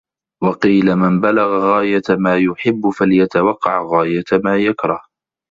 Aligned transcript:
وَقِيلَ 0.43 0.95
مَنْ 0.95 1.21
بَلَغَ 1.21 1.59
غَايَةَ 1.71 2.01
مَا 2.09 2.37
يُحِبُّ 2.37 2.89
فَلْيَتَوَقَّعْ 2.89 3.83
غَايَةَ 3.83 4.41
مَا 4.43 4.57
يَكْرَهُ 4.57 5.01